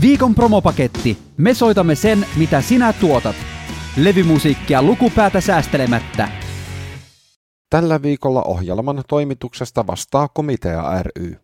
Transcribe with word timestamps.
Viikon 0.00 0.34
promopaketti. 0.34 1.18
Me 1.36 1.54
soitamme 1.54 1.94
sen, 1.94 2.26
mitä 2.36 2.60
sinä 2.60 2.92
tuotat. 2.92 3.36
Levymusiikkia 3.96 4.82
lukupäätä 4.82 5.40
säästelemättä. 5.40 6.28
Tällä 7.70 8.02
viikolla 8.02 8.42
ohjelman 8.42 9.04
toimituksesta 9.08 9.86
vastaa 9.86 10.28
Komitea 10.28 11.02
ry. 11.02 11.36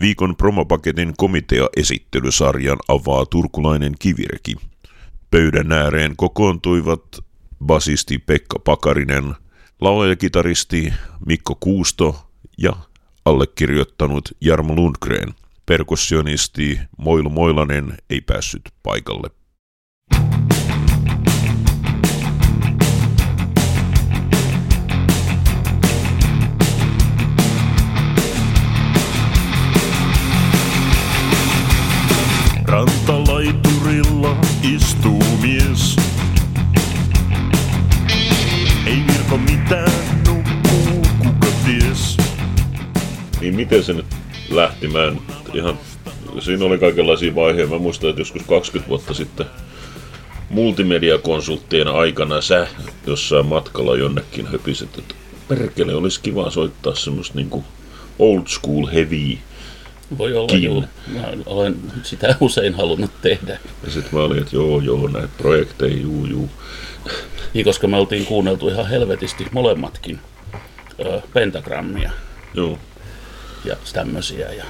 Viikon 0.00 0.36
promopaketin 0.36 1.14
komitea-esittelysarjan 1.16 2.78
avaa 2.88 3.26
turkulainen 3.26 3.92
kivirki. 3.98 4.56
Pöydän 5.30 5.72
ääreen 5.72 6.16
kokoontuivat 6.16 7.02
basisti 7.64 8.18
Pekka 8.18 8.58
Pakarinen, 8.58 9.34
laulajakitaristi 9.80 10.92
Mikko 11.26 11.56
Kuusto 11.60 12.30
ja 12.58 12.72
allekirjoittanut 13.24 14.28
Jarmo 14.40 14.74
Lundgren. 14.74 15.43
Perkussionisti 15.66 16.80
Moilu 16.98 17.30
Moilanen 17.30 17.94
ei 18.10 18.20
päässyt 18.20 18.62
paikalle. 18.82 19.30
Rantalaiturilla 32.64 34.36
istuu 34.74 35.24
mies. 35.42 35.96
Ei 38.86 39.02
virko 39.06 39.36
mitään, 39.36 39.92
nukkuu 40.26 41.06
kuka 41.18 41.46
ties. 41.64 42.16
Niin 43.40 43.54
miten 43.54 43.84
se 43.84 43.92
nyt 43.92 44.23
lähti? 44.50 44.88
Mä 44.88 45.04
en 45.04 45.20
ihan, 45.54 45.78
siinä 46.40 46.64
oli 46.64 46.78
kaikenlaisia 46.78 47.34
vaiheita. 47.34 47.72
Mä 47.72 47.78
muistan, 47.78 48.10
että 48.10 48.20
joskus 48.20 48.42
20 48.42 48.88
vuotta 48.88 49.14
sitten 49.14 49.46
multimediakonsulttien 50.50 51.88
aikana 51.88 52.40
sä 52.40 52.66
jossain 53.06 53.46
matkalla 53.46 53.96
jonnekin 53.96 54.46
höpiset, 54.46 54.98
että 54.98 55.14
perkele 55.48 55.94
olisi 55.94 56.20
kiva 56.20 56.50
soittaa 56.50 56.94
semmoista 56.94 57.34
niinku 57.34 57.64
old 58.18 58.46
school 58.46 58.86
heavy 58.86 59.38
Voi 60.18 60.34
olla, 60.34 60.56
joo. 60.56 60.84
Mä 61.06 61.22
olen 61.46 61.76
sitä 62.02 62.36
usein 62.40 62.74
halunnut 62.74 63.10
tehdä. 63.22 63.58
Ja 63.84 63.90
sitten 63.90 64.14
mä 64.14 64.24
olin, 64.24 64.38
että 64.38 64.56
joo, 64.56 64.80
joo, 64.80 65.08
näitä 65.08 65.28
projekteja, 65.38 65.96
juu, 65.96 66.26
juu. 66.26 66.50
Niin, 67.54 67.64
koska 67.64 67.86
me 67.86 67.96
oltiin 67.96 68.26
kuunneltu 68.26 68.68
ihan 68.68 68.88
helvetisti 68.88 69.46
molemmatkin 69.52 70.20
ö, 71.00 71.20
pentagrammia 71.32 72.10
Joo, 72.54 72.78
ja 73.64 73.76
tämmöisiä. 73.92 74.52
Ja 74.52 74.64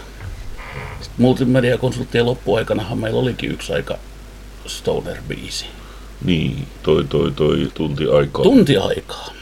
sitten 1.00 1.14
multimediakonsulttien 1.18 2.26
loppuaikanahan 2.26 2.98
meillä 2.98 3.20
olikin 3.20 3.50
yksi 3.52 3.72
aika 3.72 3.98
stoner-biisi. 4.66 5.66
niin, 6.24 6.66
toi, 6.82 7.04
toi, 7.04 7.30
toi 7.36 7.70
tunti 7.74 8.04
aikaa. 8.08 8.42
Tunti 8.42 8.76
aikaa 8.76 9.32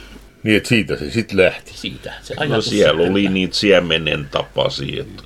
Niin, 0.43 0.57
että 0.57 0.69
siitä 0.69 0.97
se 0.97 1.11
sitten 1.11 1.37
lähti. 1.37 1.73
siitä. 1.75 2.13
Se 2.23 2.35
No 2.47 2.63
siellä 2.63 3.03
oli 3.03 3.23
lähti. 3.25 3.35
niitä 3.35 3.55
siemenen 3.57 4.29
tapasia, 4.31 5.03
että 5.03 5.23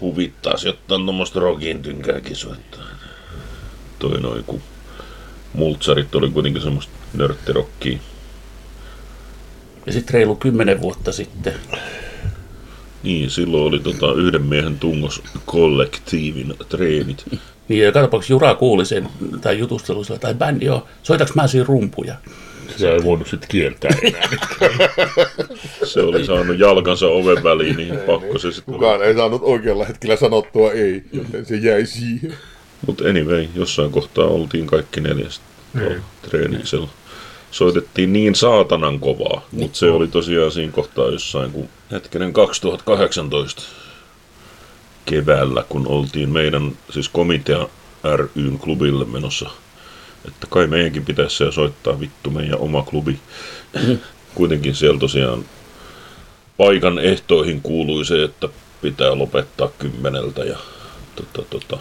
huvittaisi 0.00 0.68
jotain 0.68 1.04
tuommoista 1.04 1.40
rockin 1.40 1.82
tynkääkin 1.82 2.36
soittaa. 2.36 2.84
Toi 3.98 4.20
noin, 4.20 4.44
kun 4.44 4.62
multsarit 5.52 6.14
oli 6.14 6.30
kuitenkin 6.30 6.62
semmoista 6.62 6.92
nörttirokkia. 7.14 7.98
Ja 9.86 9.92
sitten 9.92 10.14
reilu 10.14 10.36
kymmenen 10.36 10.80
vuotta 10.80 11.12
sitten 11.12 11.54
Niin, 13.02 13.30
silloin 13.30 13.64
oli 13.64 13.78
tota 13.78 14.12
yhden 14.12 14.42
miehen 14.42 14.78
tungos 14.78 15.22
kollektiivin 15.46 16.54
treenit. 16.68 17.24
Niin, 17.68 17.84
ja 17.84 17.92
katsopaaks 17.92 18.30
Jura 18.30 18.54
kuuli 18.54 18.86
sen, 18.86 19.08
tai 19.40 19.58
jutustelussa, 19.58 20.18
tai 20.18 20.34
bändi, 20.34 20.64
joo, 20.64 20.86
soitaks 21.02 21.34
mä 21.34 21.46
siinä 21.46 21.66
rumpuja? 21.68 22.14
Se 22.76 22.92
ei 22.92 23.04
voinut 23.04 23.28
sitten 23.28 23.48
kieltää 23.48 23.90
enää. 24.02 24.28
Se 25.84 26.00
oli 26.00 26.24
saanut 26.24 26.58
jalkansa 26.58 27.06
oven 27.06 27.42
väliin, 27.44 27.76
niin 27.76 27.98
pakko 27.98 28.38
se 28.38 28.52
sitten 28.52 28.74
Kukaan 28.74 29.02
ei 29.02 29.14
saanut 29.14 29.42
oikealla 29.44 29.84
hetkellä 29.84 30.16
sanottua 30.16 30.72
ei, 30.72 31.02
joten 31.12 31.46
se 31.46 31.56
jäi 31.56 31.86
siihen. 31.86 32.34
Mutta 32.86 33.04
anyway, 33.08 33.46
jossain 33.54 33.92
kohtaa 33.92 34.26
oltiin 34.26 34.66
kaikki 34.66 35.00
neljästä 35.00 35.44
treeniksellä. 36.22 36.88
Soitettiin 37.50 38.12
niin 38.12 38.34
saatanan 38.34 39.00
kovaa, 39.00 39.46
mutta 39.52 39.78
se 39.78 39.90
oli 39.90 40.08
tosiaan 40.08 40.52
siinä 40.52 40.72
kohtaa 40.72 41.10
jossain, 41.10 41.52
kun 41.52 41.68
hetkinen 41.92 42.32
2018 42.32 43.62
keväällä, 45.04 45.64
kun 45.68 45.86
oltiin 45.86 46.28
meidän 46.28 46.72
siis 46.90 47.08
komitea 47.08 47.68
ryn 48.16 48.58
klubille 48.58 49.04
menossa, 49.04 49.50
että 50.28 50.46
kai 50.50 50.66
meidänkin 50.66 51.04
pitäisi 51.04 51.36
siellä 51.36 51.52
soittaa 51.52 52.00
vittu 52.00 52.30
meidän 52.30 52.58
oma 52.58 52.82
klubi. 52.82 53.18
Kuitenkin 54.34 54.74
siellä 54.74 55.00
tosiaan 55.00 55.44
paikan 56.56 56.98
ehtoihin 56.98 57.62
kuului 57.62 58.04
se, 58.04 58.24
että 58.24 58.48
pitää 58.82 59.18
lopettaa 59.18 59.68
kymmeneltä 59.78 60.44
ja 60.44 60.58
tota, 61.16 61.48
tota, 61.50 61.78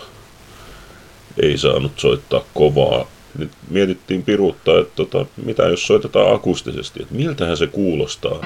ei 1.41 1.57
saanut 1.57 1.91
soittaa 1.99 2.43
kovaa. 2.53 3.07
Nyt 3.37 3.51
mietittiin 3.69 4.23
piruuttaa, 4.23 4.79
että 4.79 4.93
tota, 4.95 5.25
mitä 5.45 5.63
jos 5.63 5.87
soitetaan 5.87 6.35
akustisesti, 6.35 7.01
että 7.01 7.15
miltähän 7.15 7.57
se 7.57 7.67
kuulostaa. 7.67 8.39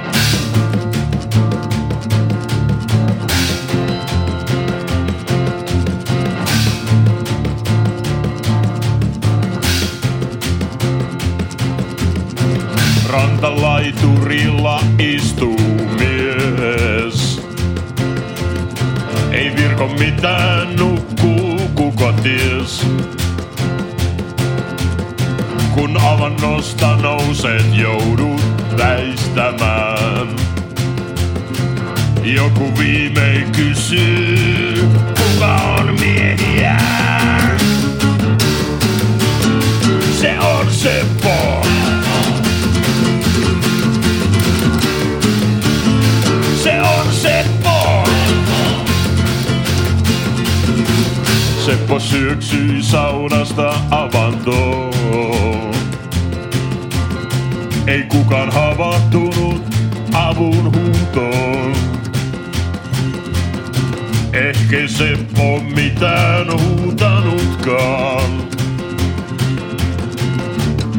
Seppo 65.01 65.59
mitään 65.75 66.47
huutanutkaan. 66.61 68.31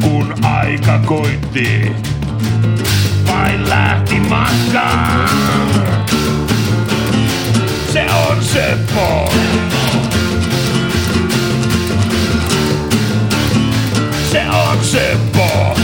Kun 0.01 0.45
aika 0.45 0.99
koitti, 1.05 1.91
vain 3.27 3.69
lähti 3.69 4.19
matkaan. 4.19 5.29
Se 7.93 8.05
on 8.29 8.43
Seppo. 8.43 9.33
Se 14.31 14.45
on 14.49 14.83
Seppo. 14.83 15.77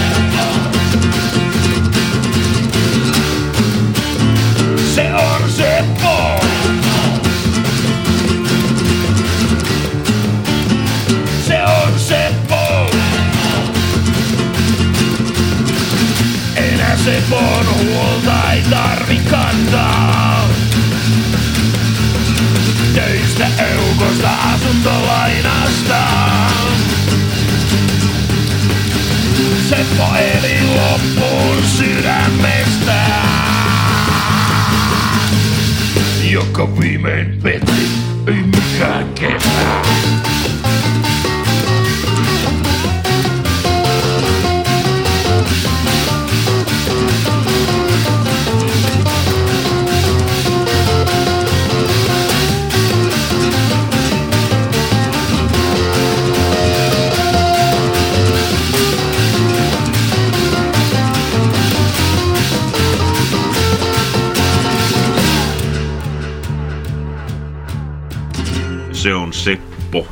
Se 4.95 5.13
on 5.13 5.49
Seppo. 5.49 5.98
Sepon 17.09 17.65
huolta 17.65 18.51
ei 18.53 18.61
tarvi 18.69 19.19
kantaa. 19.29 20.49
Töistä, 22.93 23.47
eukosta, 23.57 24.29
asuntolainasta. 24.53 26.05
Seppo 29.69 30.03
eli 30.17 30.57
loppuun 30.75 31.63
sydämestä. 31.77 33.05
Joka 36.31 36.79
viimein 36.79 37.39
petti, 37.43 37.89
ei 38.27 38.43
mikään 38.43 39.09
ketään. 39.13 39.98
Se 68.99 69.15
on 69.15 69.33
Seppo, 69.33 70.07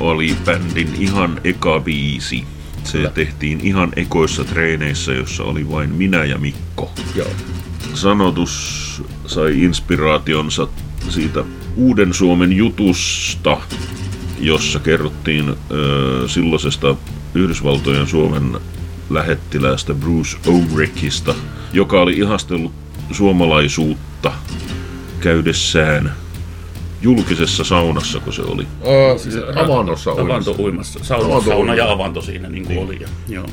oli 0.00 0.36
bändin 0.44 0.94
ihan 0.98 1.40
eka 1.44 1.80
biisi. 1.80 2.44
Se 2.84 3.10
tehtiin 3.14 3.60
ihan 3.60 3.92
ekoissa 3.96 4.44
treeneissä, 4.44 5.12
jossa 5.12 5.44
oli 5.44 5.70
vain 5.70 5.90
minä 5.90 6.24
ja 6.24 6.38
Mikko. 6.38 6.92
Joo. 7.14 7.28
Sanotus 7.94 9.02
sai 9.26 9.62
inspiraationsa 9.62 10.68
siitä 11.08 11.44
Uuden 11.76 12.14
Suomen 12.14 12.52
jutusta, 12.52 13.60
jossa 14.40 14.78
kerrottiin 14.78 15.48
ö, 15.48 15.54
silloisesta 16.28 16.96
Yhdysvaltojen 17.34 18.06
Suomen 18.06 18.60
lähettiläästä 19.10 19.94
Bruce 19.94 20.36
O'Rickista, 20.46 21.34
joka 21.72 22.00
oli 22.00 22.12
ihastellut 22.12 22.72
suomalaisuutta 23.12 24.32
käydessään 25.20 26.23
julkisessa 27.04 27.64
saunassa, 27.64 28.20
kun 28.20 28.32
se 28.32 28.42
oli. 28.42 28.66
Aa, 28.84 29.18
siis 29.18 29.34
avannossa 29.56 30.10
Avanto 30.10 30.50
uimassa. 30.50 30.62
uimassa. 30.62 30.98
Sauna, 31.02 31.26
Avanto 31.26 31.50
sauna 31.50 31.74
ja 31.74 31.92
avanto 31.92 32.22
siinä 32.22 32.48
niin 32.48 32.66
kuin 32.66 32.78
oli. 32.78 32.98
Ja, 33.00 33.08
joo. 33.28 33.46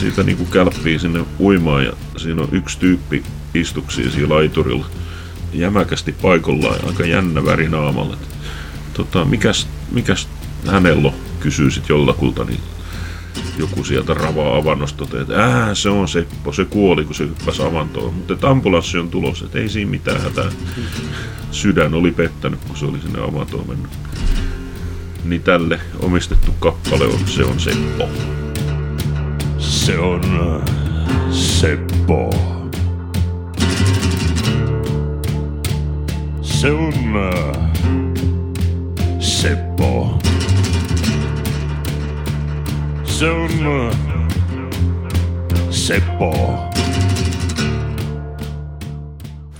Siitä 0.00 0.22
niinku 0.22 0.44
kälppii 0.44 0.98
sinne 0.98 1.24
uimaan 1.40 1.84
ja 1.84 1.92
siinä 2.16 2.42
on 2.42 2.48
yksi 2.52 2.78
tyyppi 2.78 3.22
istuksii 3.54 4.10
siinä 4.10 4.34
laiturilla 4.34 4.86
jämäkästi 5.52 6.12
paikallaan 6.22 6.76
ja 6.82 6.88
aika 6.88 7.06
jännä 7.06 7.44
väri 7.44 7.68
naamalla. 7.68 8.16
Tota, 8.94 9.24
mikäs, 9.24 9.66
mikäs 9.92 10.28
hänellä 10.66 11.08
on, 11.08 11.14
kysyy 11.40 11.70
sit 11.70 11.88
jollakulta, 11.88 12.44
niin 12.44 12.60
joku 13.58 13.84
sieltä 13.84 14.14
ravaa 14.14 14.56
avannosta 14.56 15.04
että 15.20 15.44
ää, 15.44 15.74
se 15.74 15.88
on 15.88 16.08
Seppo, 16.08 16.52
se 16.52 16.64
kuoli, 16.64 17.04
kun 17.04 17.14
se 17.14 17.24
hyppäsi 17.24 17.62
avantoon. 17.62 18.14
Mutta 18.14 18.50
ambulanssi 18.50 18.98
on 18.98 19.08
tulossa, 19.08 19.44
että 19.44 19.58
ei 19.58 19.68
siinä 19.68 19.90
mitään 19.90 20.20
hätää. 20.20 20.52
Sydän 21.50 21.94
oli 21.94 22.12
pettänyt, 22.12 22.60
kun 22.66 22.76
se 22.76 22.84
oli 22.84 23.00
sinne 23.00 23.20
avantoon 23.20 23.68
mennyt. 23.68 23.90
Niin 25.24 25.42
tälle 25.42 25.80
omistettu 26.00 26.52
kappale 26.52 27.04
on, 27.04 27.20
se 27.26 27.44
on 27.44 27.60
Seppo. 27.60 28.08
Se 29.58 29.98
on 29.98 30.20
äh, 30.24 30.74
Seppo. 31.30 32.30
Se 36.42 36.70
on 36.72 36.94
äh, 37.16 37.72
Seppo. 39.20 40.22
Se 43.12 43.30
on 43.30 43.50
äh, 43.66 43.96
Seppo. 45.70 46.34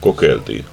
kokeiltiin. 0.00 0.64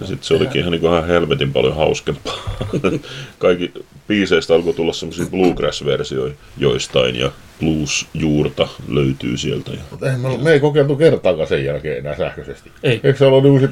Ja 0.00 0.06
sitten 0.06 0.24
se 0.24 0.34
olikin 0.34 0.60
ihan, 0.60 0.72
niin 0.72 0.84
ihan 0.84 1.06
helvetin 1.06 1.52
paljon 1.52 1.76
hauskempaa. 1.76 2.38
Kaikki 3.38 3.72
biiseistä 4.08 4.54
alkoi 4.54 4.74
tulla 4.74 4.92
semmoisia 4.92 5.26
bluegrass-versioita 5.26 6.36
joistain 6.56 7.16
ja 7.16 7.32
blues-juurta 7.60 8.68
löytyy 8.88 9.36
sieltä. 9.36 9.70
Ja 9.70 9.78
Mutta 9.90 10.06
me, 10.06 10.38
me 10.38 10.52
ei 10.52 10.60
kokeiltu 10.60 10.96
kertaakaan 10.96 11.48
sen 11.48 11.64
jälkeen 11.64 11.98
enää 11.98 12.16
sähköisesti. 12.16 12.70
Ei. 12.82 13.00
Eikö 13.04 13.18
se 13.18 13.26
ollut 13.26 13.44
uusi 13.44 13.68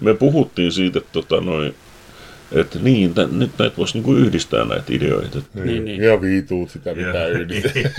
me 0.00 0.14
puhuttiin 0.14 0.72
siitä, 0.72 0.98
että, 0.98 1.12
tota, 1.12 1.40
noin, 1.40 1.74
että 2.52 2.78
niin, 2.78 3.14
tä, 3.14 3.26
nyt 3.30 3.50
näitä 3.58 3.76
voisi 3.76 3.94
niinku 3.94 4.14
yhdistää 4.14 4.64
näitä 4.64 4.84
ideoita. 4.88 5.38
Että 5.38 5.60
Niin, 5.64 5.84
niin. 5.84 6.02
Ja 6.02 6.20
viituut 6.20 6.70
sitä 6.70 6.94
mitä 6.94 7.26
yhdistetään. 7.26 7.94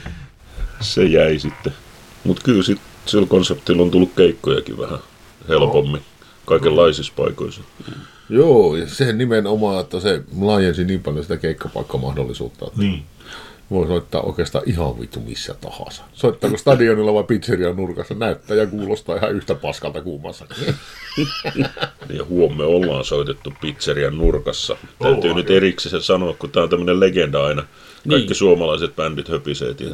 se 0.80 1.04
jäi 1.04 1.38
sitten. 1.38 1.72
Mutta 2.24 2.42
kyllä 2.44 2.62
sit 2.62 2.80
sillä 3.06 3.26
konseptilla 3.26 3.82
on 3.82 3.90
tullut 3.90 4.12
keikkojakin 4.16 4.78
vähän 4.78 4.98
helpommin 5.48 6.02
kaikenlaisissa 6.46 7.12
paikoissa. 7.16 7.60
Joo, 8.28 8.76
ja 8.76 8.88
se 8.88 9.12
nimenomaan, 9.12 9.80
että 9.80 10.00
se 10.00 10.22
laajensi 10.40 10.84
niin 10.84 11.02
paljon 11.02 11.24
sitä 11.24 11.36
keikkapaikkamahdollisuutta, 11.36 12.66
että 12.66 12.80
Niin. 12.80 13.02
Voi 13.72 13.86
soittaa 13.86 14.20
oikeastaan 14.22 14.64
ihan 14.66 15.00
vittu 15.00 15.20
missä 15.20 15.54
tahansa. 15.54 16.02
Soittaako 16.12 16.56
stadionilla 16.56 17.14
vai 17.14 17.24
pizzerian 17.24 17.76
nurkassa, 17.76 18.14
näyttää 18.14 18.56
ja 18.56 18.66
kuulostaa 18.66 19.16
ihan 19.16 19.32
yhtä 19.32 19.54
paskalta 19.54 20.02
kuumassa. 20.02 20.46
Ja 22.10 22.24
huom, 22.24 22.56
me 22.56 22.64
ollaan 22.64 23.04
soitettu 23.04 23.52
pizzerian 23.60 24.18
nurkassa. 24.18 24.76
Täytyy 24.98 25.34
nyt 25.34 25.50
erikseen 25.50 26.02
sanoa, 26.02 26.34
kun 26.38 26.50
tämä 26.50 26.64
on 26.64 26.70
tämmöinen 26.70 27.00
legenda 27.00 27.44
aina. 27.44 27.62
Kaikki 28.08 28.26
Niin. 28.26 28.34
suomalaiset 28.34 28.96
bändit 28.96 29.28
höpisee, 29.28 29.70
että 29.70 29.84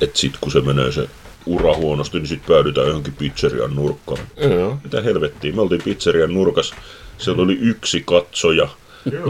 et 0.00 0.16
sit 0.16 0.32
kun 0.40 0.52
se 0.52 0.60
menee 0.60 0.92
se 0.92 1.08
ura 1.46 1.74
huonosti, 1.76 2.18
niin 2.18 2.26
sit 2.28 2.46
päädytään 2.46 2.86
johonkin 2.86 3.14
pizzerian 3.18 3.74
nurkkaan. 3.74 4.20
Joo. 4.36 4.78
Mitä 4.84 5.00
helvettiä, 5.00 5.52
me 5.52 5.60
oltiin 5.60 5.82
pizzerian 5.82 6.34
nurkassa, 6.34 6.74
siellä 7.18 7.42
oli 7.42 7.58
yksi 7.60 8.02
katsoja, 8.06 8.68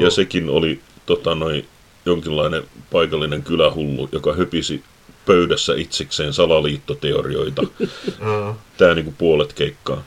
ja 0.00 0.10
sekin 0.10 0.50
oli 0.50 0.80
tota, 1.06 1.34
noin, 1.34 1.66
jonkinlainen 2.04 2.62
paikallinen 2.92 3.42
kylähullu, 3.42 4.08
joka 4.12 4.34
höpisi 4.34 4.82
pöydässä 5.26 5.72
itsekseen 5.76 6.32
salaliittoteorioita. 6.32 7.62
Tää 8.78 8.94
niinku 8.94 9.14
puolet 9.18 9.52
keikkaa. 9.52 10.02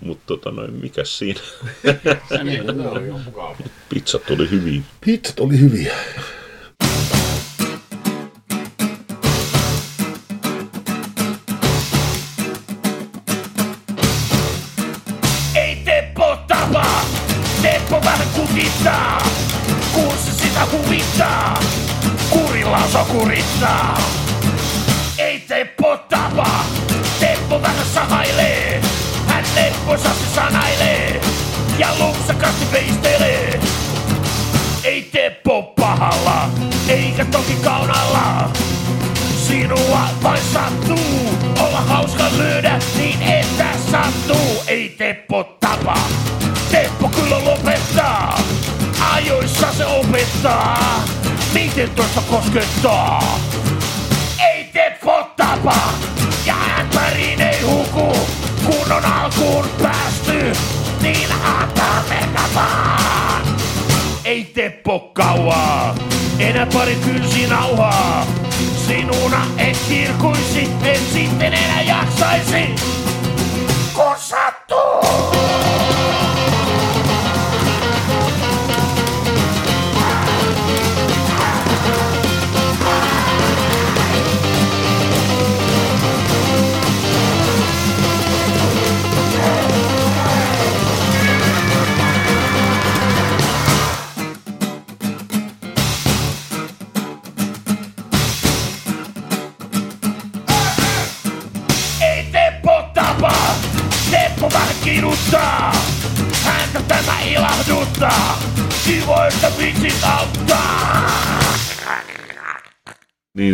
Mutta 0.00 0.22
tota 0.26 0.50
noin, 0.50 0.72
mikäs 0.72 1.18
siinä? 1.18 1.40
Pizzat 3.88 4.30
oli 4.30 4.50
hyviä. 4.50 4.80
Pizzat 5.04 5.40
oli 5.40 5.60
hyviä. 5.60 5.94
Ei 15.54 15.76
Teppo 15.84 16.36
tapa, 16.48 16.86
Teppo 17.62 18.00
vähän 18.04 18.28
kutittaa, 18.36 19.17
Kurilla 22.88 23.04
kurittaa. 23.04 23.98
Ei 25.18 25.40
Teppo 25.40 25.96
tapa, 25.96 26.64
Teppo 27.20 27.62
vähän 27.62 27.86
sahailee. 27.94 28.80
Hän 29.26 29.44
lepposa 29.54 30.08
se 30.08 30.34
sanailee 30.34 31.20
ja 31.78 31.88
lupsakasti 31.98 32.66
veistelee. 32.72 33.60
Ei 34.84 35.02
Teppo 35.02 35.62
pahalla, 35.62 36.50
eikä 36.88 37.24
toki 37.24 37.56
kaunalla. 37.64 38.50
Sinua 39.46 40.00
vain 40.22 40.42
sattuu 40.52 41.28
olla 41.60 41.80
hauska 41.80 42.24
lyödä 42.36 42.78
niin 42.96 43.22
että 43.22 43.66
sattuu. 43.90 44.64
Ei 44.66 44.88
Teppo 44.98 45.56
tapa, 45.60 45.98
Teppo 46.70 47.08
kyllä 47.08 47.44
lopettaa. 47.44 48.38
Ajoissa 49.14 49.72
se 49.72 49.86
opettaa, 49.86 51.04
miten 51.54 51.90
toista 51.90 52.20
koskettaa. 52.30 53.38
Ei 54.38 54.64
Teppo 54.64 55.30
tapa, 55.36 55.76
ja 56.46 56.54
ämpäriin 56.80 57.40
ei 57.40 57.62
huku. 57.62 58.16
Kun 58.66 58.92
on 58.92 59.04
alkuun 59.04 59.64
päästy, 59.82 60.52
niin 61.02 61.32
antaa 61.32 62.02
mennä 62.08 62.40
vaan. 62.54 63.42
Ei 64.24 64.44
Teppo 64.44 65.00
kauaa, 65.00 65.94
enää 66.38 66.66
pari 66.66 66.94
kynsi 66.94 67.46
nauhaa. 67.46 68.26
Sinuna 68.86 69.46
en 69.58 69.76
kirkuisi, 69.88 70.68
en 70.84 71.00
sitten 71.12 71.54
enää 71.54 71.82
jaksaisi. 71.82 72.74
Kun 73.94 74.16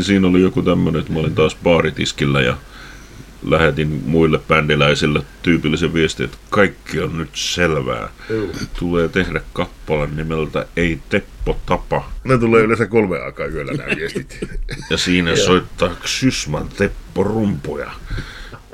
siinä 0.05 0.29
oli 0.29 0.41
joku 0.41 0.63
tämmönen, 0.63 1.01
että 1.01 1.13
mä 1.13 1.19
olin 1.19 1.35
taas 1.35 1.57
baaritiskillä 1.63 2.41
ja 2.43 2.57
lähetin 3.49 4.03
muille 4.07 4.41
bändiläisille 4.49 5.23
tyypillisen 5.43 5.95
viestin, 5.95 6.25
että 6.25 6.37
kaikki 6.51 7.01
on 7.01 7.19
nyt 7.19 7.29
selvää. 7.35 8.09
Tulee 8.79 9.09
tehdä 9.09 9.41
kappale 9.53 10.09
nimeltä 10.17 10.67
Ei 10.77 10.99
Teppo 11.09 11.59
tapa. 11.67 12.11
Ne 12.25 12.39
tulee 12.39 12.63
yleensä 12.63 12.87
kolme 12.87 13.19
aikaa 13.19 13.47
yöllä 13.47 13.73
nämä 13.73 13.97
viestit. 13.97 14.39
Ja 14.91 14.97
siinä 14.97 15.37
soittaa 15.37 15.91
Xysman 16.05 16.69
Teppo 16.69 17.23
rumpuja. 17.23 17.91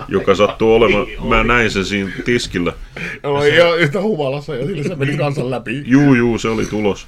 joka 0.09 0.35
sattuu 0.35 0.75
olemaan, 0.75 1.07
mä 1.29 1.45
näin 1.45 1.71
sen 1.71 1.85
siinä 1.85 2.11
tiskillä. 2.25 2.73
No, 3.23 3.43
ei 3.43 3.61
ole 3.61 3.77
yhtä 3.77 4.01
humalassa 4.01 4.55
ja 4.57 4.67
sillä 4.67 4.83
se 4.83 4.95
meni 4.95 5.17
kansan 5.17 5.51
läpi. 5.51 5.83
Juu, 5.87 6.15
juu, 6.15 6.39
se 6.39 6.49
oli 6.49 6.67
tulos. 6.67 7.07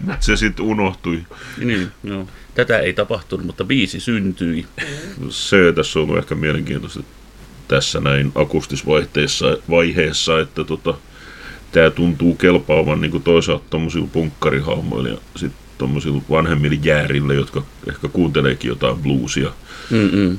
Mut 0.00 0.22
se 0.22 0.36
sitten 0.36 0.64
unohtui. 0.64 1.26
Niin, 1.58 1.88
joo. 2.04 2.28
Tätä 2.54 2.78
ei 2.78 2.92
tapahtunut, 2.92 3.46
mutta 3.46 3.64
biisi 3.64 4.00
syntyi. 4.00 4.66
Se 5.30 5.72
tässä 5.72 5.98
on 5.98 6.04
ollut 6.04 6.18
ehkä 6.18 6.34
mielenkiintoista 6.34 7.00
tässä 7.68 8.00
näin 8.00 8.32
akustisvaiheessa, 8.34 9.58
vaiheessa, 9.70 10.40
että 10.40 10.64
tota, 10.64 10.94
tämä 11.72 11.90
tuntuu 11.90 12.34
kelpaavan 12.34 13.00
niin 13.00 13.22
toisaalta 13.22 13.64
tuommoisilla 13.70 14.08
punkkarihahmoilla 14.12 15.08
ja 15.08 15.18
sitten 15.36 15.60
tuommoisilla 15.78 16.22
vanhemmilla 16.30 16.76
jäärillä, 16.82 17.34
jotka 17.34 17.62
ehkä 17.88 18.08
kuunteleekin 18.08 18.68
jotain 18.68 18.96
bluesia. 18.96 19.52
Mm-mm. 19.90 20.38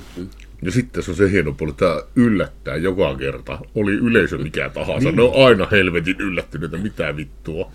Ja 0.62 0.72
sitten 0.72 1.04
se 1.04 1.12
on 1.12 1.18
se 1.18 1.32
hieno 1.32 1.54
puoli, 1.54 1.72
että 1.72 1.86
tämä 1.86 2.02
yllättää 2.16 2.76
joka 2.76 3.16
kerta. 3.16 3.60
Oli 3.76 3.92
yleisö 3.92 4.38
mikä 4.38 4.70
tahansa. 4.70 5.12
Ne 5.12 5.22
on 5.22 5.46
aina 5.46 5.68
helvetin 5.72 6.16
yllättyneitä, 6.20 6.78
mitä 6.78 7.16
vittua. 7.16 7.72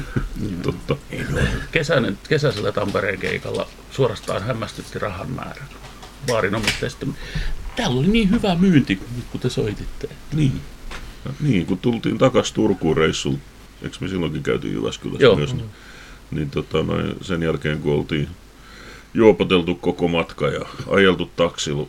Totta. 0.62 0.96
Kesäinen, 1.72 2.18
kesäisellä 2.28 2.72
Tampereen 2.72 3.18
keikalla 3.18 3.68
suorastaan 3.90 4.42
hämmästytti 4.42 4.98
rahan 4.98 5.30
määrän. 5.30 5.68
Baarin 6.26 6.54
omistajista. 6.54 7.06
Täällä 7.76 8.00
oli 8.00 8.06
niin 8.06 8.30
hyvä 8.30 8.54
myynti, 8.54 8.98
kun 9.30 9.40
te 9.40 9.48
soititte. 9.48 10.08
Niin. 10.34 10.60
Niin, 11.40 11.66
kun 11.66 11.78
tultiin 11.78 12.18
takaisin 12.18 12.54
Turkuun 12.54 12.96
reissulta, 12.96 13.38
eikö 13.82 13.96
me 14.00 14.08
silloinkin 14.08 14.42
käyty 14.42 14.72
Jyväskylässä 14.72 15.24
Joo. 15.24 15.36
myös, 15.36 15.54
niin, 15.54 15.70
niin 16.30 16.50
tota, 16.50 16.82
noin, 16.82 17.14
sen 17.20 17.42
jälkeen 17.42 17.80
kun 17.80 17.94
oltiin 17.94 18.28
juopoteltu 19.14 19.74
koko 19.74 20.08
matka 20.08 20.48
ja 20.48 20.66
ajeltu 20.86 21.30
taksilla, 21.36 21.86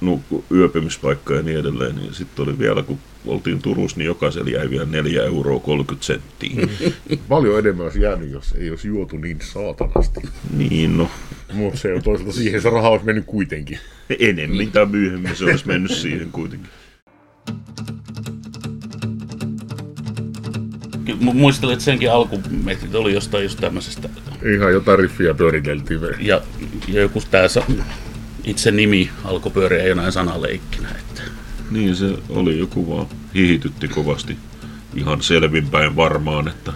nukku, 0.00 0.44
yöpymispaikka 0.52 1.34
ja 1.34 1.42
niin 1.42 1.58
edelleen, 1.58 1.96
niin 1.96 2.14
sitten 2.14 2.42
oli 2.48 2.58
vielä, 2.58 2.82
kun 2.82 2.98
oltiin 3.26 3.62
Turussa, 3.62 3.96
niin 3.98 4.06
jokaisella 4.06 4.50
jäi 4.50 4.70
vielä 4.70 4.84
4 4.86 5.22
euroa 5.24 5.60
30 5.60 6.06
senttiä. 6.06 6.50
Paljon 7.28 7.58
enemmän 7.58 7.84
olisi 7.84 8.00
jäänyt, 8.00 8.30
jos 8.30 8.52
ei 8.52 8.70
olisi 8.70 8.88
juotu 8.88 9.16
niin 9.16 9.38
saatanasti. 9.40 10.20
niin, 10.56 10.96
no, 10.96 11.10
Mutta 11.52 11.78
se 11.78 11.94
on 11.94 12.02
toisaalta 12.02 12.32
siihen 12.32 12.62
se 12.62 12.70
raha 12.70 12.88
olisi 12.88 13.06
mennyt 13.06 13.24
kuitenkin. 13.26 13.78
enemmän 14.18 14.72
tai 14.72 14.86
myöhemmin 14.86 15.36
se 15.36 15.44
olisi 15.44 15.66
mennyt 15.66 15.90
siihen 15.92 16.28
kuitenkin. 16.32 16.68
Ky- 21.04 21.12
mu- 21.20 21.34
Muistelen, 21.34 21.72
että 21.72 21.84
senkin 21.84 22.10
alkumetrit 22.12 22.94
oli 22.94 23.12
jostain 23.14 23.42
just 23.44 23.60
tämmöisestä. 23.60 24.08
Ihan 24.54 24.72
jotain 24.72 24.98
riffiä 24.98 25.34
pyöriteltiin. 25.34 26.00
Ja, 26.20 26.40
ja 26.88 27.00
joku 27.00 27.22
tämä 27.30 27.44
itse 28.44 28.70
nimi 28.70 29.10
alkoi 29.24 29.52
pyöriä 29.52 29.86
jonain 29.86 30.12
sanaleikkinä. 30.12 30.88
Että. 30.88 31.22
Niin 31.70 31.96
se 31.96 32.18
oli 32.28 32.58
joku 32.58 32.96
vaan 32.96 33.06
hihitytti 33.34 33.88
kovasti. 33.88 34.36
Ihan 34.94 35.22
selvinpäin 35.22 35.96
varmaan, 35.96 36.48
että 36.48 36.72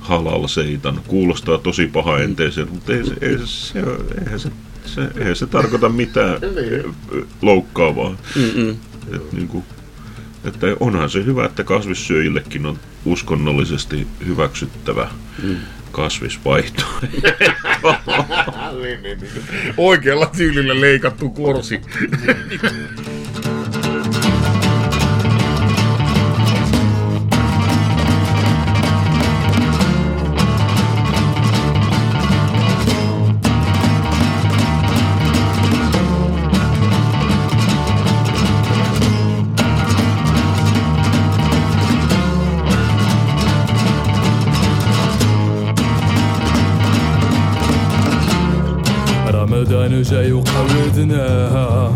halal 0.00 0.46
seitan. 0.48 1.00
Kuulostaa 1.06 1.58
tosi 1.58 1.86
paha 1.86 2.18
enteisen, 2.18 2.68
mutta 2.70 2.92
ei 2.92 3.06
se, 3.06 3.14
ei 3.20 3.38
se, 3.38 3.46
se, 3.46 3.78
eihän 4.24 4.40
se, 4.40 4.50
se, 4.84 5.08
eihän 5.16 5.36
se 5.36 5.46
tarkoita 5.46 5.88
mitään 5.88 6.38
loukkaavaa. 7.42 8.16
Et 9.14 9.32
niin 9.32 9.48
kuin, 9.48 9.64
että 10.44 10.66
onhan 10.80 11.10
se 11.10 11.24
hyvä, 11.24 11.44
että 11.44 11.64
kasvissyöjillekin 11.64 12.66
on 12.66 12.78
uskonnollisesti 13.04 14.06
hyväksyttävä 14.26 15.08
kasvisvaihto. 15.92 16.82
Oikealla 19.76 20.26
tyylillä 20.26 20.80
leikattu 20.80 21.30
korsi. 21.30 21.80
جاي 50.12 50.32
وقودناها 50.32 51.92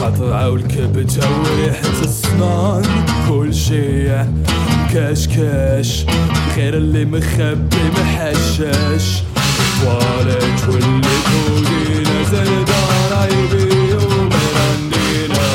قطعة 0.00 0.50
والكبتة 0.50 1.40
وريحة 1.40 2.02
الصنان 2.02 2.82
كل 3.28 3.54
شي 3.54 4.08
كاش 4.94 5.26
كاش 5.28 6.04
غير 6.56 6.74
اللي 6.74 7.04
مخبي 7.04 7.82
محشش. 7.98 9.22
والد 9.86 10.60
واللي 10.68 11.16
فوقينا 11.24 12.22
زندان 12.32 13.28
يبيو 13.30 14.00
مراندينا 14.08 15.48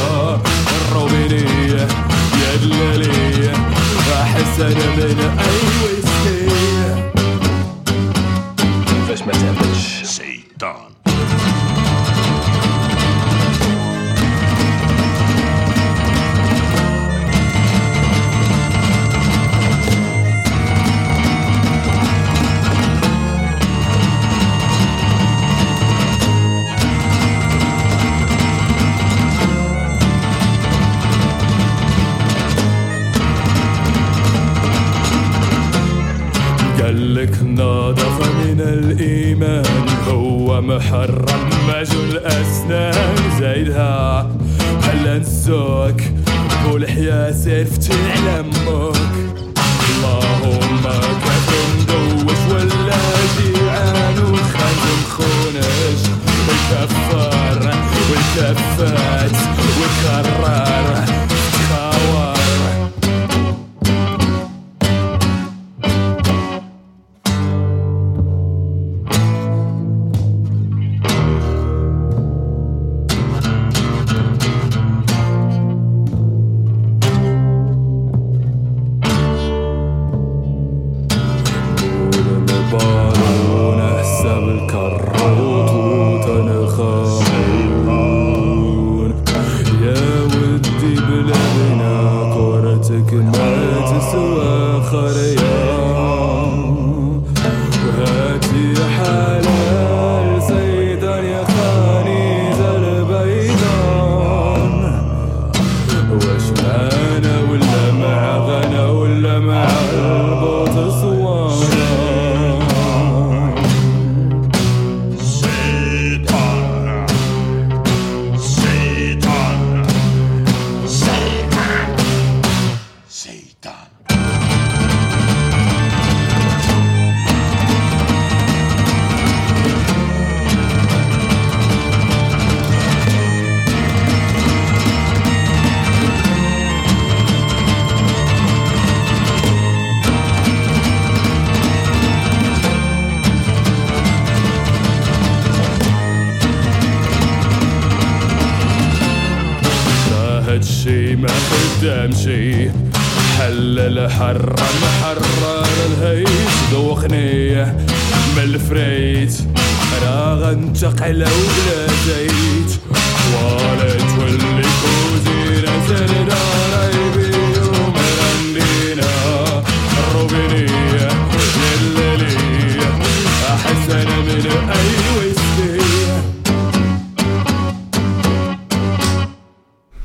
الروبينية 0.91 1.87
يا 2.41 2.55
دلالية 2.63 3.53
أحسن 4.21 4.77
من 4.97 5.19
أي 5.39 5.59
ويسكي. 5.83 6.08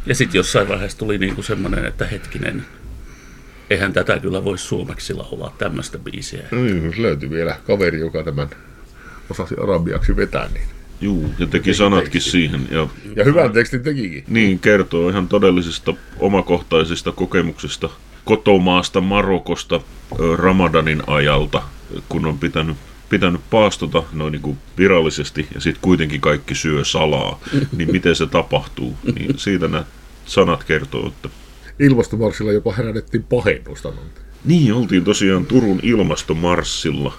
Ja 0.06 0.14
sitten 0.14 0.38
jossain 0.38 0.68
vaiheessa 0.68 0.98
tuli 0.98 1.18
niinku 1.18 1.42
semmoinen, 1.42 1.84
että 1.84 2.06
hetkinen, 2.06 2.66
eihän 3.70 3.92
tätä 3.92 4.18
kyllä 4.18 4.44
voi 4.44 4.58
suomeksi 4.58 5.14
laulaa 5.14 5.54
tämmöistä 5.58 5.98
biisiä. 5.98 6.42
No 6.50 6.62
niin, 6.62 6.94
löytyi 6.96 7.30
vielä 7.30 7.56
kaveri, 7.66 8.00
joka 8.00 8.22
tämän 8.22 8.48
osasi 9.30 9.54
arabiaksi 9.62 10.16
vetää, 10.16 10.48
niin 10.54 10.66
Juu, 11.00 11.34
ja 11.38 11.46
teki 11.46 11.74
sanatkin 11.74 12.12
tekstin. 12.12 12.32
siihen. 12.32 12.68
Ja, 12.70 12.88
ja 13.16 13.24
hyvän 13.24 13.52
tekstin 13.52 13.82
tekikin. 13.82 14.24
Niin, 14.28 14.58
kertoo 14.58 15.08
ihan 15.08 15.28
todellisista 15.28 15.94
omakohtaisista 16.18 17.12
kokemuksista 17.12 17.90
kotomaasta 18.24 19.00
Marokosta 19.00 19.80
Ramadanin 20.36 21.02
ajalta, 21.06 21.62
kun 22.08 22.26
on 22.26 22.38
pitänyt 22.38 22.76
pitänyt 23.08 23.40
paastota 23.50 24.02
noin 24.12 24.32
niin 24.32 24.42
kuin 24.42 24.58
virallisesti 24.78 25.46
ja 25.54 25.60
sitten 25.60 25.82
kuitenkin 25.82 26.20
kaikki 26.20 26.54
syö 26.54 26.84
salaa, 26.84 27.40
niin 27.76 27.92
miten 27.92 28.16
se 28.16 28.26
tapahtuu. 28.26 28.96
Niin 29.14 29.38
siitä 29.38 29.68
nämä 29.68 29.84
sanat 30.26 30.64
kertoo, 30.64 31.08
että 31.08 31.28
Ilmastomarssilla 31.78 32.52
jopa 32.52 32.72
herätettiin 32.72 33.22
pahennusta. 33.22 33.92
niin, 34.44 34.72
oltiin 34.72 35.04
tosiaan 35.04 35.46
Turun 35.46 35.80
ilmastomarssilla. 35.82 37.14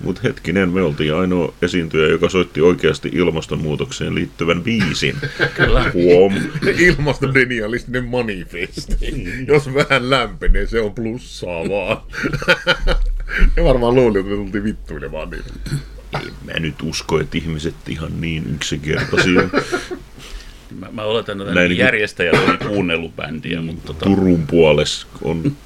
Mutta 0.00 0.20
hetkinen, 0.24 0.68
me 0.68 0.82
oltiin 0.82 1.14
ainoa 1.14 1.54
esiintyjä, 1.62 2.08
joka 2.08 2.28
soitti 2.28 2.60
oikeasti 2.60 3.10
ilmastonmuutokseen 3.12 4.14
liittyvän 4.14 4.62
biisin. 4.62 5.16
Kyllä. 5.54 5.90
Huom. 5.94 6.34
Ilmastodenialistinen 6.78 8.04
manifesti. 8.04 9.24
Jos 9.46 9.74
vähän 9.74 10.10
lämpenee, 10.10 10.66
se 10.66 10.80
on 10.80 10.94
plussaa 10.94 11.68
vaan. 11.68 12.02
Ne 13.56 13.64
varmaan 13.64 13.94
luuli, 13.94 14.18
että 14.18 14.30
me 14.30 14.36
tultiin 14.36 14.64
vittuilemaan 14.64 15.30
niin. 15.30 15.42
En 16.14 16.32
mä 16.44 16.52
nyt 16.60 16.82
usko, 16.82 17.20
että 17.20 17.38
ihmiset 17.38 17.74
ihan 17.88 18.20
niin 18.20 18.54
yksinkertaisia. 18.54 19.42
Mä, 20.78 20.86
mä 20.92 21.02
oletan, 21.02 21.32
että 21.32 21.44
Näin 21.44 21.54
Näin 21.54 21.68
niin 21.68 21.76
kuin- 21.78 21.84
järjestäjät 21.84 22.34
oli 22.48 22.56
kuunnellut 22.58 23.16
bändiä, 23.16 23.60
mutta 23.62 23.86
tota, 23.86 24.04
Turun 24.04 24.46
puolessa 24.46 25.06
on 25.22 25.56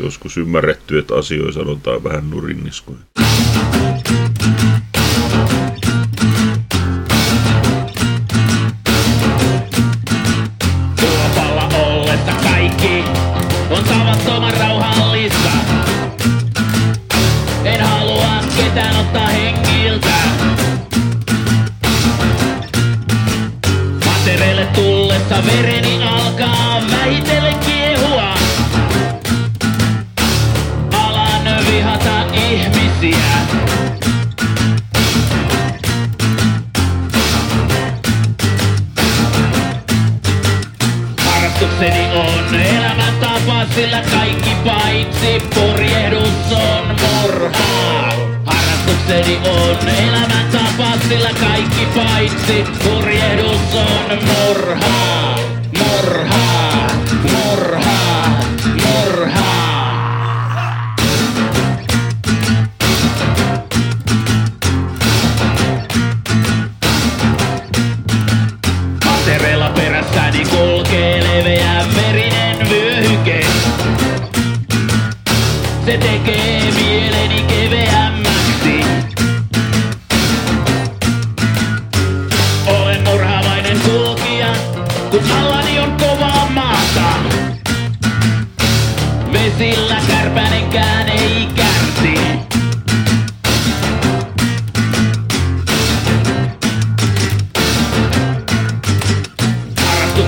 joskus 0.00 0.36
ymmärretty, 0.36 0.98
että 0.98 1.14
asioita 1.14 1.52
sanotaan 1.52 2.04
vähän 2.04 2.30
nurinniskoja. 2.30 2.98
Elämäntapa, 42.66 43.66
sillä 43.74 44.02
kaikki 44.10 44.50
paitsi 44.64 45.42
purjehdus 45.54 46.52
on 46.52 46.96
murhaa. 47.00 48.12
Harrastukseni 48.46 49.38
on 49.44 49.88
elämäntapa, 49.88 50.98
sillä 51.08 51.30
kaikki 51.40 51.86
paitsi 51.94 52.64
purjehdus 52.84 53.74
on 53.74 54.18
murhaa. 54.26 55.38
Murhaa, 55.78 56.90
murhaa. 57.22 58.45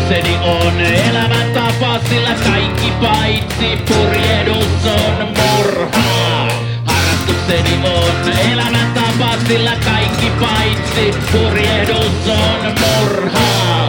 Harrastukseni 0.09 0.39
on 0.45 0.81
elämäntapa, 0.81 2.01
sillä 2.09 2.35
kaikki 2.45 2.93
paitsi 3.01 3.79
purjehdus 3.89 4.87
on 4.87 5.29
murhaa. 5.37 6.49
Harrastukseni 6.87 7.81
on 7.85 8.33
elämäntapa, 8.53 9.39
sillä 9.49 9.77
kaikki 9.85 10.31
paitsi 10.41 11.15
purjehdus 11.33 12.29
on. 12.29 12.75
Murhaa, 12.81 13.88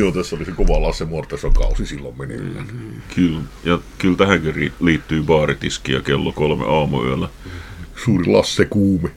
niin, 0.00 0.14
tässä 0.14 0.36
oli 0.36 0.44
se 0.44 0.52
kova 0.52 0.82
Lasse 0.82 1.04
Mortason 1.04 1.54
kausi 1.54 1.86
silloin 1.86 2.18
meneillään. 2.18 2.66
Kyllä. 3.14 3.40
Ja 3.64 3.78
kyllä 3.98 4.16
tähänkin 4.16 4.72
liittyy 4.80 5.22
baaritiski 5.22 5.92
ja 5.92 6.00
kello 6.00 6.32
kolme 6.32 6.64
aamuyöllä. 6.64 7.28
Suuri 8.04 8.26
Lasse 8.26 8.64
Kuume. 8.64 9.10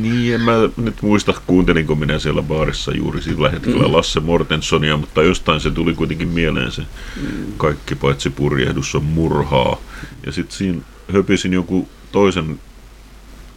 Niin, 0.00 0.34
en 0.34 0.40
mä 0.40 0.52
nyt 0.76 1.02
muista, 1.02 1.34
kuuntelinko 1.46 1.94
minä 1.94 2.18
siellä 2.18 2.42
baarissa 2.42 2.96
juuri 2.96 3.22
sillä 3.22 3.50
hetkellä 3.50 3.86
mm. 3.86 3.92
Lasse 3.92 4.20
Mortensonia, 4.20 4.96
mutta 4.96 5.22
jostain 5.22 5.60
se 5.60 5.70
tuli 5.70 5.94
kuitenkin 5.94 6.28
mieleen 6.28 6.72
se 6.72 6.82
kaikki 7.56 7.94
paitsi 7.94 8.30
purjehdus 8.30 8.94
on 8.94 9.04
murhaa. 9.04 9.76
Ja 10.26 10.32
sitten 10.32 10.56
siinä 10.56 10.82
höpisin 11.12 11.52
joku 11.52 11.88
toisen 12.12 12.60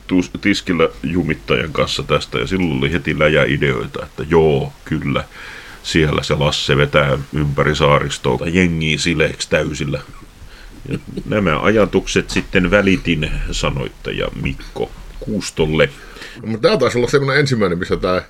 tus- 0.08 0.32
tiskillä 0.42 0.90
jumittajan 1.04 1.72
kanssa 1.72 2.04
tästä, 2.04 2.38
ja 2.38 2.48
silloin 2.48 2.78
oli 2.78 2.92
heti 2.92 3.20
läjä 3.20 3.44
ideoita, 3.44 4.06
että 4.06 4.26
joo, 4.30 4.74
kyllä, 4.86 5.24
siellä 5.86 6.24
se 6.24 6.36
Lasse 6.36 6.78
vetää 6.78 7.18
ympäri 7.34 7.76
saaristoa 7.76 8.48
jengiä 8.48 8.98
sileeksi 8.98 9.50
täysillä. 9.50 10.02
Ja 10.90 11.00
nämä 11.26 11.60
ajatukset 11.60 12.30
sitten 12.30 12.72
välitin 12.72 13.32
sanoittaja 13.52 14.28
Mikko 14.42 14.92
Kuustolle. 15.20 15.90
No, 16.46 16.58
tämä 16.58 16.78
taisi 16.78 16.98
olla 16.98 17.08
semmoinen 17.08 17.40
ensimmäinen, 17.40 17.80
missä 17.80 17.98
tämä 17.98 18.22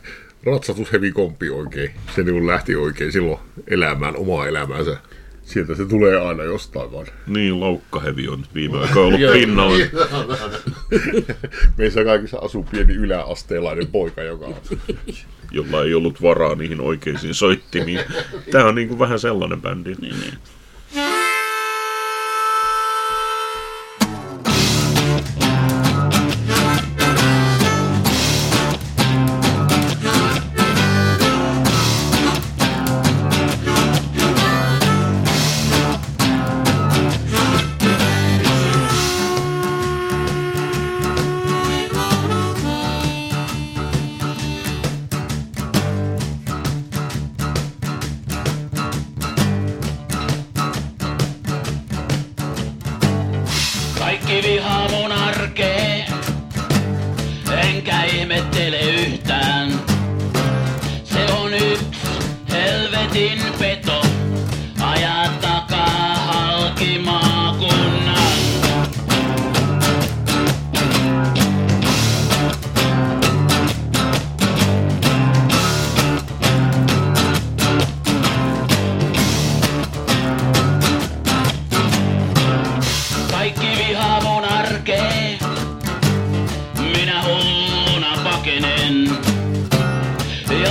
ratsatushevi 0.46 1.12
komppi 1.12 1.50
oikein, 1.50 1.92
se 2.16 2.24
niin 2.24 2.48
lähti 2.48 2.76
oikein 2.76 3.12
silloin 3.12 3.40
elämään 3.68 4.18
omaa 4.18 4.48
elämäänsä. 4.48 4.98
Sieltä 5.44 5.76
se 5.76 5.86
tulee 5.86 6.28
aina 6.28 6.44
jostain 6.44 6.92
vaan. 6.92 7.08
Niin, 7.28 7.60
laukkahevi 7.60 8.28
on 8.28 8.44
viime 8.54 8.78
aikoina 8.78 9.02
ollut 9.02 9.32
pinnalla. 9.40 9.78
Meissä 11.78 12.04
kaikissa 12.04 12.38
asuu 12.38 12.64
pieni 12.64 12.94
yläasteelainen 12.94 13.88
poika, 13.88 14.24
joka 14.24 14.46
on. 14.46 14.56
Jolla 15.52 15.84
ei 15.84 15.94
ollut 15.94 16.22
varaa 16.22 16.56
niihin 16.56 16.82
oikeisiin 16.82 17.34
soittimiin. 17.34 18.00
Tämä 18.52 18.66
on 18.66 18.76
niin 18.76 18.88
kuin 18.88 19.00
vähän 19.00 19.20
sellainen 19.20 19.62
bändi. 19.62 19.96
Niin, 20.02 20.20
niin. 20.20 20.34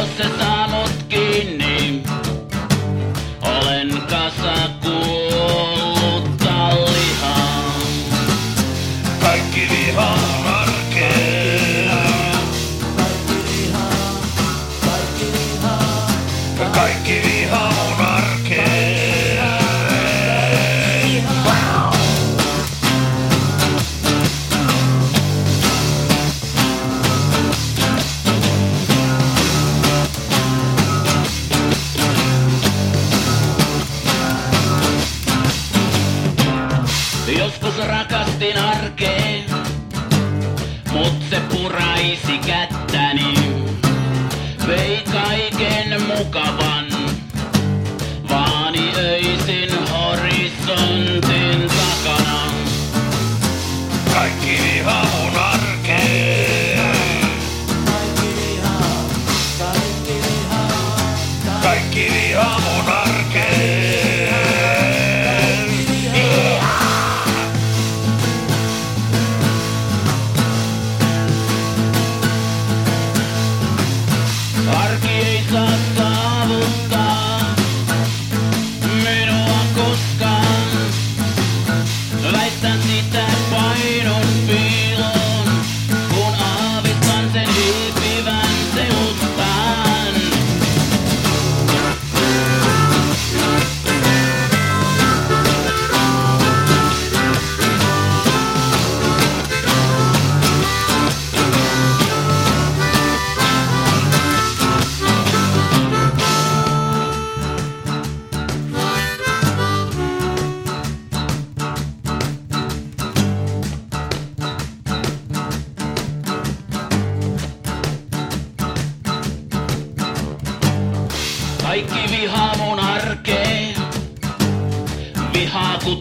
Jos 0.04 0.16
se 0.16 0.53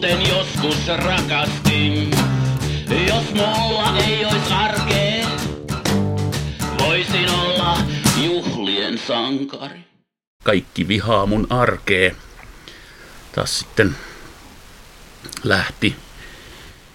Kuten 0.04 0.28
joskus 0.28 0.86
rakastin. 0.96 2.10
Jos 3.08 3.24
mulla 3.34 3.98
ei 3.98 4.24
ois 4.24 4.52
arkee, 4.52 5.26
voisin 6.78 7.30
olla 7.30 7.78
juhlien 8.24 8.98
sankari. 8.98 9.80
Kaikki 10.44 10.88
vihaa 10.88 11.26
mun 11.26 11.46
arkee. 11.50 12.16
Taas 13.34 13.58
sitten 13.58 13.96
lähti 15.44 15.96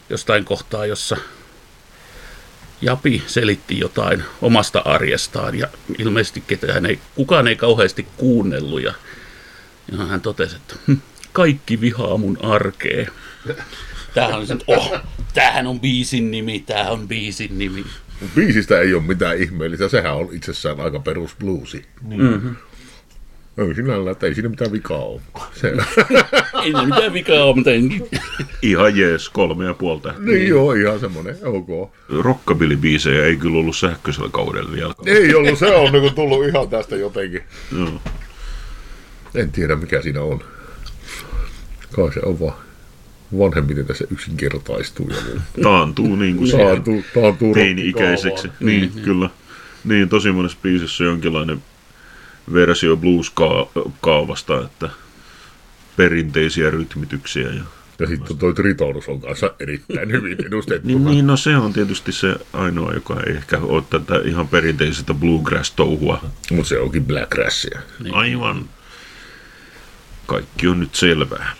jostain 0.09 0.45
kohtaa, 0.45 0.85
jossa 0.85 1.17
Japi 2.81 3.23
selitti 3.27 3.79
jotain 3.79 4.23
omasta 4.41 4.79
arjestaan 4.85 5.55
ja 5.59 5.67
ilmeisesti 5.97 6.41
ketään 6.47 6.85
ei, 6.85 6.99
kukaan 7.15 7.47
ei 7.47 7.55
kauheasti 7.55 8.07
kuunnellut 8.17 8.81
ja, 8.83 8.93
ja 9.91 9.97
hän 10.05 10.21
totesi, 10.21 10.55
että 10.55 10.75
"Hm, 10.87 10.93
kaikki 11.33 11.81
vihaa 11.81 12.17
mun 12.17 12.37
arkee. 12.41 13.07
Tämähän 14.13 14.39
on, 14.39 14.47
se, 14.47 14.57
oh, 14.67 14.99
tämähän 15.33 15.67
on 15.67 15.79
biisin 15.79 16.31
nimi, 16.31 16.59
tämä 16.59 16.89
on 16.89 17.07
biisin 17.07 17.57
nimi. 17.57 17.85
Biisistä 18.35 18.79
ei 18.79 18.93
ole 18.93 19.03
mitään 19.03 19.37
ihmeellistä, 19.37 19.89
sehän 19.89 20.15
on 20.15 20.29
itsessään 20.31 20.79
aika 20.79 20.99
perus 20.99 21.35
bluesi. 21.35 21.85
Mm-hmm. 22.01 22.55
On 23.57 23.75
sinällä, 23.75 24.11
että 24.11 24.25
ei 24.27 24.33
siinä 24.33 24.49
mitään 24.49 24.71
vikaa 24.71 24.97
ole. 24.97 25.21
Se, 25.53 25.73
Ei 26.63 26.73
ne 26.73 26.85
mitään 26.85 27.13
vikaa 27.13 27.43
ole, 27.43 27.55
mutta 27.55 27.71
en... 27.71 27.89
Ihan 28.61 28.97
jees, 28.97 29.29
kolme 29.29 29.65
ja 29.65 29.73
puoli 29.73 30.01
tähteä. 30.01 30.25
niin 30.25 30.47
joo, 30.47 30.73
ihan 30.73 30.99
semmonen, 30.99 31.37
ok. 31.43 31.91
Rockabilly-biisejä 32.09 33.23
ei 33.23 33.35
kyllä 33.35 33.59
ollut 33.59 33.77
sähköisellä 33.77 34.29
kaudella 34.31 34.71
vielä. 34.71 34.93
Ei 35.05 35.35
ollut, 35.35 35.59
se 35.59 35.75
on 35.75 35.91
niin 35.91 36.15
tullut 36.15 36.47
ihan 36.47 36.69
tästä 36.69 36.95
jotenkin. 36.95 37.43
Joo. 37.77 38.01
En 39.35 39.51
tiedä 39.51 39.75
mikä 39.75 40.01
siinä 40.01 40.21
on. 40.21 40.43
Kai 41.91 42.13
se 42.13 42.19
on 42.23 42.39
vaan 42.39 42.55
vanhemmiten 43.37 43.85
tässä 43.85 44.05
yksinkertaistuu 44.11 45.09
ja. 45.09 45.41
Taantuu 45.63 46.15
niin 46.15 46.35
kuin 46.37 46.47
se 46.51 46.57
Taantuu, 46.57 47.03
taantuu 47.13 47.53
teini-ikäiseksi. 47.53 48.47
rockikaavaan. 48.47 48.65
Niin, 48.65 48.91
kyllä. 49.03 49.29
Niin, 49.83 50.09
tosi 50.09 50.31
monessa 50.31 50.57
biisissä 50.61 51.03
on 51.03 51.09
jonkinlainen 51.09 51.63
versio 52.53 52.97
blues-kaavasta, 52.97 54.65
että 54.65 54.89
perinteisiä 55.97 56.69
rytmityksiä. 56.69 57.47
Ja... 57.49 57.63
Ja 57.99 58.07
sitten 58.07 58.37
toi 58.37 58.53
Tritonus 58.53 59.07
on 59.07 59.21
kanssa 59.21 59.53
erittäin 59.59 60.11
hyvin 60.11 60.45
edustettu. 60.45 60.87
Niin, 60.87 61.05
niin, 61.05 61.27
no 61.27 61.37
se 61.37 61.57
on 61.57 61.73
tietysti 61.73 62.11
se 62.11 62.35
ainoa, 62.53 62.93
joka 62.93 63.19
ei 63.27 63.35
ehkä 63.35 63.57
ole 63.57 63.83
tätä 63.89 64.21
ihan 64.25 64.47
perinteisestä 64.47 65.13
bluegrass-touhua. 65.13 66.25
Mutta 66.51 66.69
se 66.69 66.79
onkin 66.79 67.05
Black 67.05 67.35
Rassia. 67.35 67.79
Niin. 68.03 68.13
Aivan. 68.15 68.69
Kaikki 70.25 70.67
on 70.67 70.79
nyt 70.79 70.95
selvää. 70.95 71.53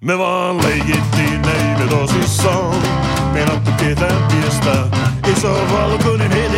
Me 0.00 0.18
vaan 0.18 0.56
leikittiin, 0.56 1.48
ei 1.48 1.76
me 1.78 1.86
tosissaan. 1.90 2.82
Meinattu 3.32 3.70
ketään 3.78 4.28
piestä. 4.32 4.86
Iso 5.32 5.66
valkoinen 5.72 6.30
heteromies 6.30 6.51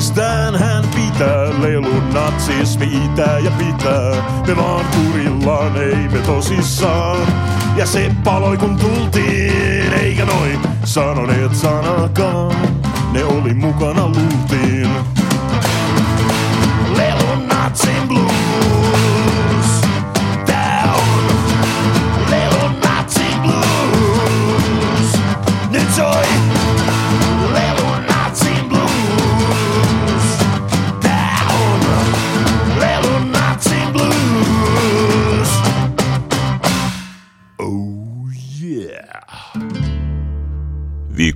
virikkeistään 0.00 0.56
hän 0.56 0.84
pitää, 0.94 1.62
lelunatsismi 1.62 3.04
itää 3.04 3.38
ja 3.38 3.50
pitää. 3.50 4.42
Me 4.46 4.56
vaan 4.56 4.86
kurillaan, 4.86 5.76
ei 5.76 6.08
me 6.08 6.18
tosissaan. 6.18 7.26
Ja 7.76 7.86
se 7.86 8.10
paloi 8.24 8.56
kun 8.56 8.76
tultiin, 8.76 9.92
eikä 9.92 10.24
noin 10.24 10.58
sanoneet 10.84 11.54
sanakaan. 11.54 12.56
Ne 13.12 13.24
oli 13.24 13.54
mukana 13.54 14.06
luultiin. 14.06 15.19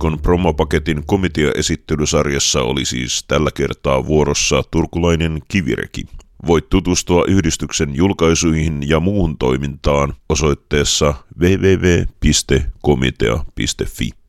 Viikon 0.05 0.21
promopaketin 0.21 1.05
komitea-esittelysarjassa 1.05 2.61
oli 2.61 2.85
siis 2.85 3.25
tällä 3.27 3.49
kertaa 3.53 4.05
vuorossa 4.05 4.63
turkulainen 4.71 5.41
kivireki. 5.47 6.05
Voit 6.47 6.69
tutustua 6.69 7.25
yhdistyksen 7.27 7.95
julkaisuihin 7.95 8.89
ja 8.89 8.99
muuhun 8.99 9.37
toimintaan 9.37 10.13
osoitteessa 10.29 11.13
www.komitea.fi. 11.39 14.24